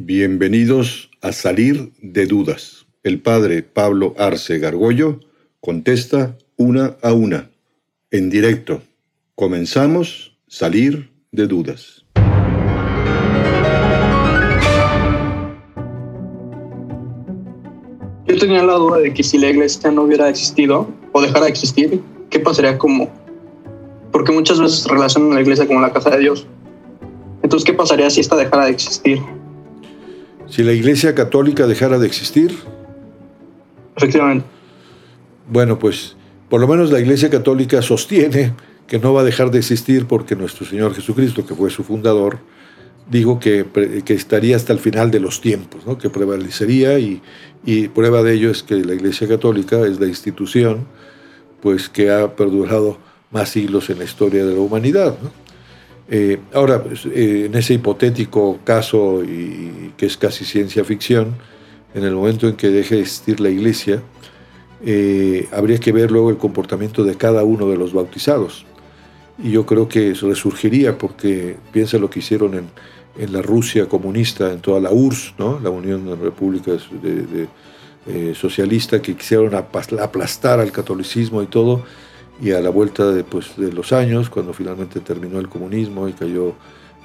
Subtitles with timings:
[0.00, 2.86] Bienvenidos a Salir de Dudas.
[3.02, 5.18] El padre Pablo Arce Gargollo
[5.58, 7.50] contesta una a una,
[8.12, 8.80] en directo.
[9.34, 12.04] Comenzamos Salir de Dudas.
[18.28, 21.50] Yo tenía la duda de que si la iglesia no hubiera existido o dejara de
[21.50, 23.10] existir, ¿qué pasaría como?
[24.12, 26.46] Porque muchas veces relacionan a la iglesia como la casa de Dios.
[27.42, 29.18] Entonces, ¿qué pasaría si esta dejara de existir?
[30.48, 32.56] Si la iglesia católica dejara de existir.
[33.96, 34.46] Efectivamente.
[35.50, 36.16] Bueno, pues
[36.48, 38.54] por lo menos la iglesia católica sostiene
[38.86, 42.38] que no va a dejar de existir porque nuestro Señor Jesucristo, que fue su fundador,
[43.10, 43.66] dijo que,
[44.04, 45.98] que estaría hasta el final de los tiempos, ¿no?
[45.98, 47.20] que prevalecería y,
[47.64, 50.86] y, prueba de ello es que la Iglesia Católica es la institución
[51.60, 52.98] pues, que ha perdurado
[53.30, 55.16] más siglos en la historia de la humanidad.
[55.22, 55.30] ¿no?
[56.10, 59.22] Eh, ahora, pues, eh, en ese hipotético caso,
[59.96, 61.34] que es casi ciencia ficción,
[61.94, 64.02] en el momento en que deje de existir la iglesia,
[64.84, 68.64] eh, habría que ver luego el comportamiento de cada uno de los bautizados.
[69.42, 72.68] Y yo creo que eso resurgiría porque piensa lo que hicieron en,
[73.32, 77.48] la Rusia comunista, en toda la URSS, la Unión de Repúblicas de,
[78.34, 81.82] Socialista, que quisieron aplastar al catolicismo y todo
[82.40, 86.12] y a la vuelta de, pues, de los años, cuando finalmente terminó el comunismo y
[86.12, 86.54] cayó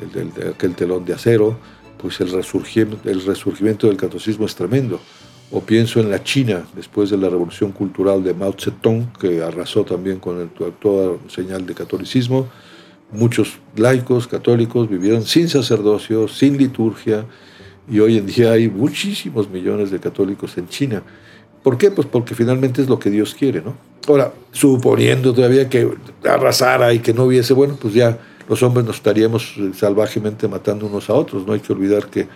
[0.00, 1.56] el, aquel telón de acero,
[1.96, 5.00] pues el resurgimiento, el resurgimiento del catolicismo es tremendo.
[5.50, 9.84] O pienso en la China, después de la revolución cultural de Mao Zedong, que arrasó
[9.84, 12.48] también con toda señal de catolicismo.
[13.12, 17.26] Muchos laicos católicos vivieron sin sacerdocio, sin liturgia,
[17.90, 21.02] y hoy en día hay muchísimos millones de católicos en China.
[21.62, 21.90] ¿Por qué?
[21.90, 23.91] Pues porque finalmente es lo que Dios quiere, ¿no?
[24.08, 25.88] Ahora, suponiendo todavía que
[26.24, 30.86] arrasara y que no hubiese, bueno, pues ya los hombres nos estaríamos eh, salvajemente matando
[30.86, 31.46] unos a otros.
[31.46, 32.26] No hay que olvidar que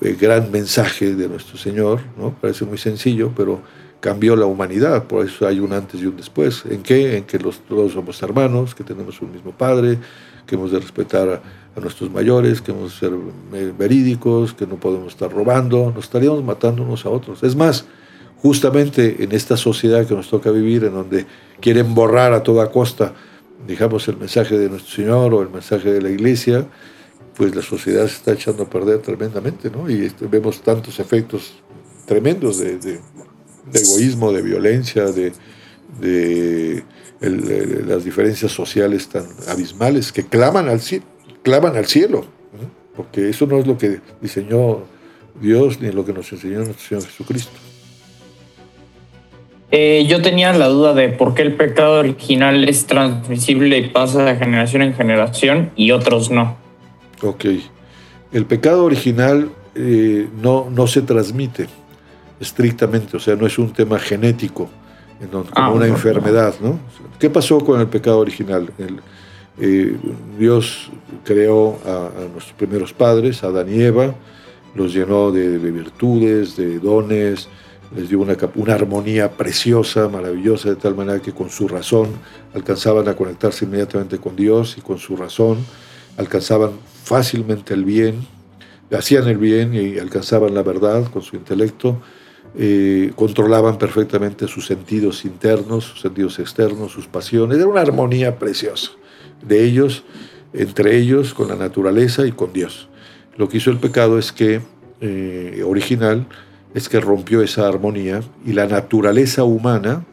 [0.00, 2.34] el gran mensaje de nuestro Señor, ¿no?
[2.40, 3.60] Parece muy sencillo, pero
[4.00, 6.64] cambió la humanidad, por eso hay un antes y un después.
[6.68, 7.16] ¿En qué?
[7.16, 9.98] En que los, todos somos hermanos, que tenemos un mismo Padre,
[10.46, 11.42] que hemos de respetar a,
[11.76, 13.18] a, nuestros mayores, que hemos de ser
[13.54, 17.42] eh, verídicos, que no podemos estar robando, nos estaríamos matando unos a otros.
[17.42, 17.86] Es más,
[18.42, 21.26] justamente en esta sociedad que nos toca vivir, en donde
[21.60, 23.14] quieren borrar a toda costa,
[23.66, 26.66] digamos, el mensaje de nuestro Señor o el mensaje de la Iglesia,
[27.36, 29.88] pues la sociedad se está echando a perder tremendamente, ¿no?
[29.88, 31.54] Y este, vemos tantos efectos
[32.06, 33.00] tremendos de,
[33.72, 35.32] egoísmo, de violencia, de,
[37.20, 40.80] las diferencias sociales tan abismales que claman al,
[41.42, 42.24] claman al cielo,
[42.96, 44.82] porque eso no es lo que diseñó
[45.40, 47.67] Dios ni lo que nos enseñó nuestro Señor Jesucristo.
[49.70, 54.24] Eh, yo tenía la duda de por qué el pecado original es transmisible y pasa
[54.24, 56.56] de generación en generación y otros no.
[57.22, 57.44] Ok.
[58.32, 61.66] El pecado original eh, no, no se transmite
[62.40, 64.70] estrictamente, o sea, no es un tema genético,
[65.30, 66.78] como ah, una enfermedad, ¿no?
[67.18, 68.70] ¿Qué pasó con el pecado original?
[69.58, 69.96] Eh,
[70.38, 70.90] Dios
[71.24, 74.14] creó a, nuestros primeros padres, Adán y Eva,
[74.74, 77.48] los llenó de virtudes, de dones,
[77.94, 82.08] les dio una, una armonía preciosa, maravillosa, de tal manera que con su razón
[82.54, 85.58] alcanzaban a conectarse inmediatamente con Dios y con su razón
[86.16, 86.72] alcanzaban
[87.04, 88.26] fácilmente el bien,
[88.96, 92.00] hacían el bien y alcanzaban la verdad con su intelecto,
[92.56, 98.90] eh, controlaban perfectamente sus sentidos internos, sus sentidos externos, sus pasiones, era una armonía preciosa
[99.46, 100.04] de ellos,
[100.52, 102.88] entre ellos, con la naturaleza y con Dios.
[103.36, 104.60] Lo que hizo el pecado es que,
[105.00, 106.26] eh, original,
[106.74, 110.04] es que rompió esa armonía y la naturaleza humana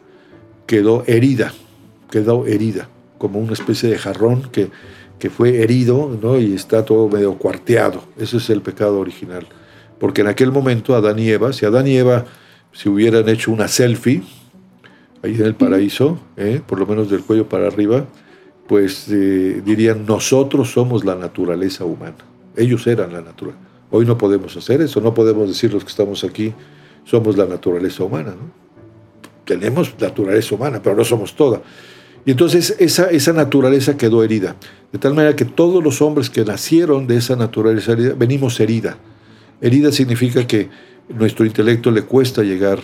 [0.66, 1.52] quedó herida,
[2.10, 4.70] quedó herida, como una especie de jarrón que,
[5.18, 6.38] que fue herido ¿no?
[6.38, 8.02] y está todo medio cuarteado.
[8.18, 9.46] Ese es el pecado original.
[9.98, 12.26] Porque en aquel momento Adán y Eva, si Adán y Eva
[12.72, 14.22] se hubieran hecho una selfie,
[15.22, 16.60] ahí en el paraíso, ¿eh?
[16.66, 18.04] por lo menos del cuello para arriba,
[18.66, 22.16] pues eh, dirían, nosotros somos la naturaleza humana.
[22.56, 23.65] Ellos eran la naturaleza.
[23.90, 26.52] Hoy no podemos hacer eso, no podemos decir los que estamos aquí,
[27.04, 28.34] somos la naturaleza humana.
[29.44, 31.62] Tenemos naturaleza humana, pero no somos toda.
[32.24, 34.56] Y entonces esa, esa naturaleza quedó herida,
[34.92, 38.98] de tal manera que todos los hombres que nacieron de esa naturaleza herida, venimos herida.
[39.60, 40.68] Herida significa que
[41.08, 42.80] nuestro intelecto le cuesta llegar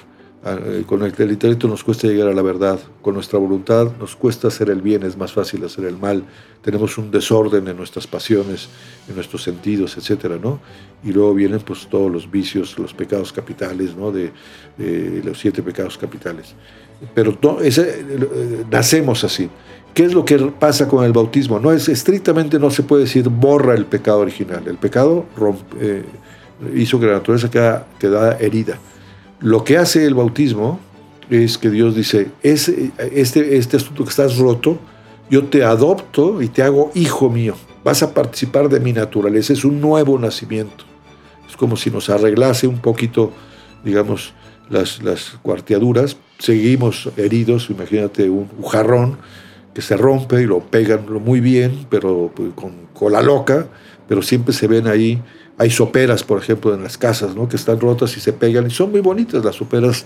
[0.86, 4.70] con el, intelecto nos cuesta llegar a la verdad, con nuestra voluntad nos cuesta hacer
[4.70, 6.24] el bien, es más fácil hacer el mal,
[6.62, 8.68] tenemos un desorden en nuestras pasiones,
[9.08, 10.58] en nuestros sentidos, etcétera, ¿no?
[11.04, 14.10] Y luego vienen pues todos los vicios, los pecados capitales, ¿no?
[14.10, 14.32] De,
[15.22, 16.54] los siete pecados capitales.
[17.14, 19.48] Pero ese, eh, nacemos así.
[19.94, 21.60] ¿Qué es lo que pasa con el bautismo?
[21.60, 24.62] No es estrictamente no se puede decir borra el pecado original.
[24.66, 26.04] El pecado rompe, eh,
[26.74, 28.78] hizo que la naturaleza quedara, quedara herida.
[29.42, 30.78] Lo que hace el bautismo
[31.28, 34.78] es que Dios dice, es, este, este asunto que estás roto,
[35.30, 37.56] yo te adopto y te hago hijo mío.
[37.82, 40.84] Vas a participar de mi naturaleza, es un nuevo nacimiento.
[41.48, 43.32] Es como si nos arreglase un poquito,
[43.84, 44.32] digamos,
[44.70, 46.16] las, las cuarteaduras.
[46.38, 49.18] Seguimos heridos, imagínate un, jarrón
[49.74, 53.66] que se rompe y lo pegan muy bien, pero pues, con cola loca,
[54.12, 55.22] pero siempre se ven ahí
[55.56, 57.48] hay soperas, por ejemplo, en las casas, ¿no?
[57.48, 60.04] que están rotas y se pegan, y son muy bonitas las soperas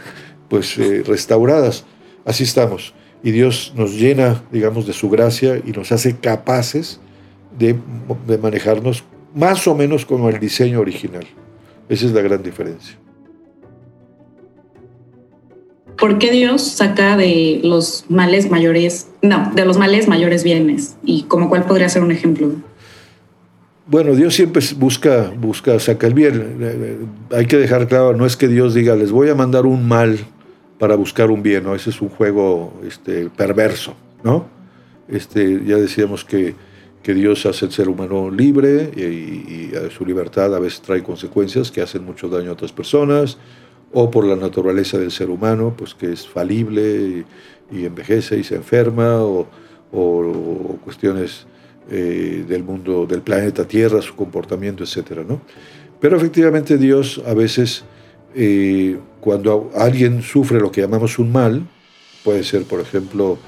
[0.48, 1.84] pues, eh, restauradas.
[2.24, 2.94] Así estamos.
[3.24, 7.00] Y Dios nos llena, digamos, de su gracia y nos hace capaces
[7.58, 7.74] de,
[8.28, 9.02] de manejarnos
[9.34, 11.26] más o menos como el diseño original.
[11.88, 12.96] Esa es la gran diferencia.
[15.98, 20.94] ¿Por qué Dios saca de los males mayores, no, de los males mayores bienes?
[21.04, 22.52] ¿Y como cuál podría ser un ejemplo?
[23.88, 27.08] Bueno, Dios siempre busca, busca, saca el bien.
[27.30, 30.18] Hay que dejar claro, no es que Dios diga, les voy a mandar un mal
[30.80, 31.74] para buscar un bien, ¿no?
[31.74, 33.94] Ese es un juego este, perverso,
[34.24, 34.48] ¿no?
[35.06, 36.56] Este, ya decíamos que,
[37.04, 41.80] que Dios hace el ser humano libre y, su libertad a veces trae consecuencias que
[41.80, 43.38] hacen mucho daño a otras personas,
[43.92, 47.24] o por la naturaleza del ser humano, pues que es falible
[47.70, 49.46] y, envejece y se enferma, o,
[49.92, 51.46] o cuestiones
[51.88, 55.20] eh, del mundo, del planeta Tierra, su comportamiento, etc.
[55.24, 55.40] ¿no?
[56.00, 57.84] Pero efectivamente Dios a veces,
[58.34, 61.62] eh, cuando alguien sufre lo que llamamos un mal,
[62.24, 63.38] puede ser, por ejemplo,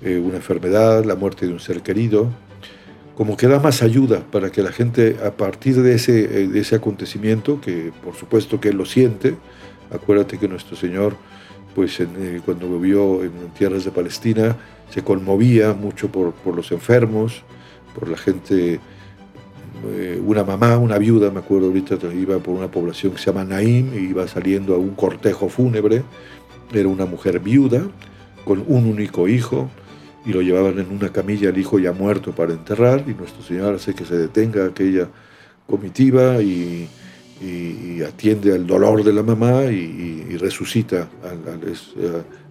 [0.00, 2.30] eh, una enfermedad, la muerte de un ser querido,
[3.14, 6.76] como que da más ayuda para que la gente, a partir de ese, de ese
[6.76, 9.34] acontecimiento, que por supuesto que él lo siente,
[9.90, 11.14] acuérdate que nuestro Señor,
[11.74, 11.98] pues
[12.46, 14.56] cuando vivió en tierras de Palestina,
[14.88, 17.44] se conmovía mucho por, por los enfermos,
[17.94, 18.80] por la gente,
[19.86, 23.44] eh, una mamá, una viuda, me acuerdo ahorita, iba por una población que se llama
[23.44, 26.02] Naim, y iba saliendo a un cortejo fúnebre,
[26.72, 27.82] era una mujer viuda,
[28.44, 29.70] con un único hijo,
[30.24, 33.74] y lo llevaban en una camilla el hijo ya muerto para enterrar, y nuestro Señor
[33.74, 35.08] hace que se detenga aquella
[35.66, 36.88] comitiva y,
[38.06, 41.60] atiende al dolor de la mamá y, resucita al,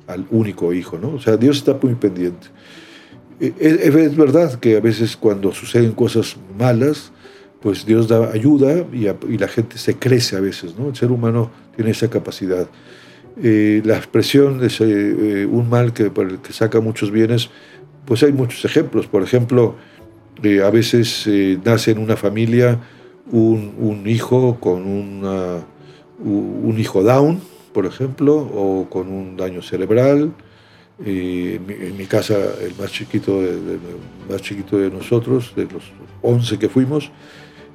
[0.07, 0.97] al, único hijo.
[0.97, 1.15] ¿no?
[1.15, 2.47] O sea, Dios está muy pendiente.
[3.41, 7.11] Es, verdad que a veces cuando suceden cosas malas,
[7.59, 10.89] pues Dios da ayuda y, la gente se crece a veces, ¿no?
[10.89, 12.67] El ser humano tiene esa capacidad.
[13.41, 17.49] Eh, la expresión de eh, un mal que, que saca muchos bienes,
[18.05, 19.07] pues hay muchos ejemplos.
[19.07, 19.75] Por ejemplo,
[20.43, 21.27] eh, a veces
[21.65, 22.79] nace en una familia
[23.31, 24.85] un, hijo con
[26.23, 27.39] un hijo down,
[27.73, 30.31] por ejemplo, o con un daño cerebral,
[31.05, 33.57] y en, mi, casa, el más chiquito de,
[34.29, 35.83] más chiquito de nosotros, de los
[36.21, 37.11] 11 que fuimos,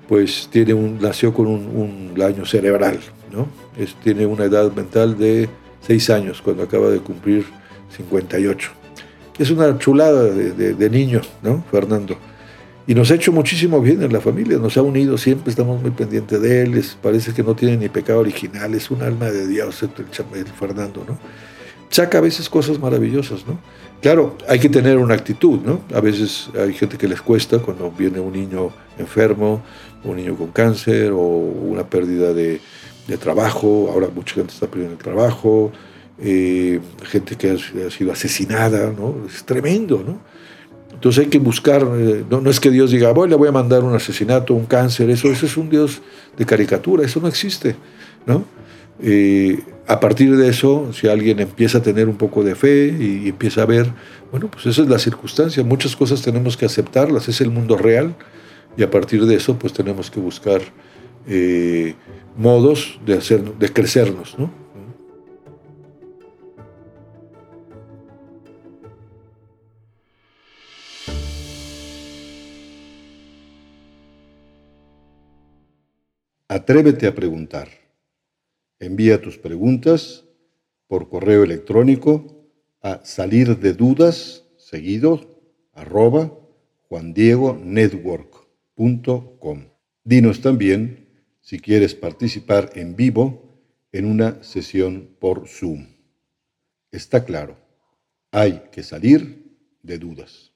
[0.08, 3.00] pues tiene un, nació con un, daño cerebral,
[3.32, 3.48] ¿no?
[3.76, 5.48] Es, tiene una edad mental de
[5.80, 7.44] 6 años, cuando acaba de cumplir
[7.96, 8.70] 58.
[9.38, 11.62] Es una chulada de, de, niño, ¿no?
[11.70, 12.16] Fernando.
[12.86, 15.90] Y nos ha hecho muchísimo bien en la familia, nos ha unido siempre, estamos muy
[15.90, 19.82] pendientes de él, parece que no tiene ni pecado original, es un alma de Dios
[19.82, 19.90] el,
[20.38, 21.18] el Fernando, ¿no?
[21.90, 23.58] Saca a veces cosas maravillosas, ¿no?
[24.02, 25.80] Claro, hay que tener una actitud, ¿no?
[25.94, 29.62] A veces hay gente que les cuesta cuando viene un niño enfermo,
[30.04, 32.60] un niño con cáncer o una pérdida de,
[33.20, 35.70] trabajo, ahora mucha gente está perdiendo el trabajo,
[36.18, 39.14] eh, gente que ha, sido asesinada, ¿no?
[39.26, 40.18] Es tremendo, ¿no?
[40.92, 43.84] Entonces hay que buscar, eh, no, es que Dios diga, voy, le voy a mandar
[43.84, 46.02] un asesinato, un cáncer, eso, eso es un Dios
[46.36, 47.76] de caricatura, eso no existe,
[48.26, 48.44] ¿no?
[49.02, 53.28] Eh, a partir de eso, si alguien empieza a tener un poco de fe y,
[53.28, 53.92] empieza a ver,
[54.30, 58.16] bueno, pues esa es la circunstancia, muchas cosas tenemos que aceptarlas, es el mundo real
[58.76, 60.60] y a partir de eso pues tenemos que buscar
[61.28, 61.94] eh,
[62.36, 64.66] modos de, hacer, de crecernos, ¿no?
[76.48, 77.85] Atrévete a preguntar.
[78.78, 80.26] Envía tus preguntas
[80.86, 82.46] por correo electrónico
[82.82, 85.40] a salir de dudas seguido
[85.72, 86.38] arroba
[86.88, 89.64] juandiegonetwork.com.
[90.04, 91.08] Dinos también
[91.40, 95.86] si quieres participar en vivo en una sesión por Zoom.
[96.90, 97.56] Está claro,
[98.30, 100.52] hay que salir de dudas.